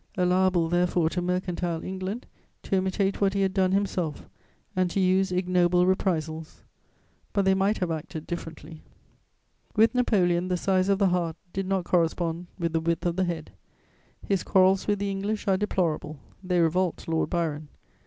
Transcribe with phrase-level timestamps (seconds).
[0.17, 2.25] Allowable therefore to mercantile England
[2.63, 4.27] to imitate what he had done himself,
[4.75, 6.63] and to use ignoble reprisals;
[7.33, 8.81] but they might have acted differently.
[9.75, 13.25] With Napoleon, the size of the heart did not correspond with the width of the
[13.25, 13.51] head:
[14.25, 17.67] his quarrels with the English are deplorable; they revolt Lord Byron.